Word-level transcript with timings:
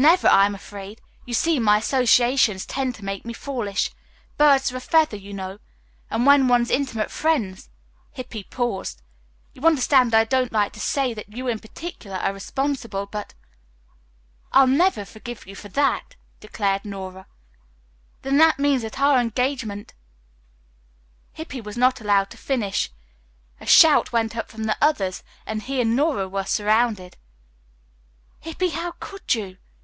"Never, 0.00 0.28
I 0.28 0.46
am 0.46 0.54
afraid. 0.54 1.00
You 1.24 1.34
see, 1.34 1.58
my 1.58 1.78
associations 1.78 2.64
tend 2.64 2.94
to 2.94 3.04
make 3.04 3.24
me 3.24 3.32
foolish. 3.32 3.90
Birds 4.36 4.70
of 4.70 4.76
a 4.76 4.80
feather, 4.80 5.16
you 5.16 5.32
know, 5.32 5.58
and 6.08 6.24
when 6.24 6.46
one's 6.46 6.70
intimate 6.70 7.10
friends" 7.10 7.68
Hippy 8.12 8.44
paused. 8.44 9.02
"You 9.54 9.64
understand 9.66 10.14
I 10.14 10.22
don't 10.22 10.52
like 10.52 10.72
to 10.74 10.78
say 10.78 11.14
that 11.14 11.36
you 11.36 11.48
in 11.48 11.58
particular 11.58 12.18
are 12.18 12.32
responsible, 12.32 13.06
but" 13.06 13.34
"I'll 14.52 14.68
never 14.68 15.04
forgive 15.04 15.48
you 15.48 15.56
for 15.56 15.68
that," 15.70 16.14
declared 16.38 16.84
Nora. 16.84 17.26
"Then 18.22 18.36
that 18.38 18.60
means 18.60 18.82
that 18.82 19.00
our 19.00 19.18
engagement" 19.18 19.94
Hippy 21.32 21.60
was 21.60 21.76
not 21.76 22.00
allowed 22.00 22.30
to 22.30 22.36
finish. 22.36 22.92
A 23.60 23.66
shout 23.66 24.12
went 24.12 24.36
up 24.36 24.48
from 24.48 24.62
the 24.64 24.76
others, 24.80 25.24
and 25.44 25.60
he 25.62 25.80
and 25.80 25.96
Nora 25.96 26.28
were 26.28 26.44
surrounded. 26.44 27.16
"Hippy, 28.38 28.68
how 28.68 28.92
could 29.00 29.34
you?" 29.34 29.56